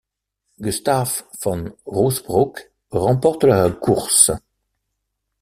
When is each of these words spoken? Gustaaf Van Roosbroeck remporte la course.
Gustaaf 0.59 1.27
Van 1.41 1.71
Roosbroeck 1.85 2.71
remporte 2.91 3.43
la 3.45 3.69
course. 3.69 4.31